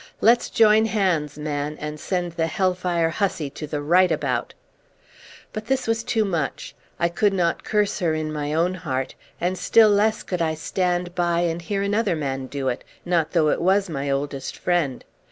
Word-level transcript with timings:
Let's 0.19 0.49
join 0.49 0.85
hands, 0.87 1.37
man, 1.37 1.77
and 1.79 1.99
send 1.99 2.31
the 2.31 2.47
hellfire 2.47 3.11
hussy 3.11 3.51
to 3.51 3.67
the 3.67 3.83
right 3.83 4.11
about!" 4.11 4.55
But 5.53 5.67
this 5.67 5.85
was 5.85 6.03
too 6.03 6.25
much. 6.25 6.73
I 6.99 7.07
could 7.07 7.33
not 7.33 7.63
curse 7.63 7.99
her 7.99 8.15
in 8.15 8.33
my 8.33 8.51
own 8.51 8.73
heart, 8.73 9.13
and 9.39 9.59
still 9.59 9.89
less 9.89 10.23
could 10.23 10.41
I 10.41 10.55
stand 10.55 11.13
by 11.13 11.41
and 11.41 11.61
hear 11.61 11.83
another 11.83 12.15
man 12.15 12.47
do 12.47 12.67
it; 12.67 12.83
not 13.05 13.33
though 13.33 13.49
it 13.49 13.61
was 13.61 13.91
my 13.91 14.09
oldest 14.09 14.57
friend. 14.57 15.05